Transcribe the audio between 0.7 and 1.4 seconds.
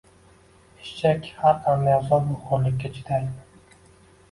Eshak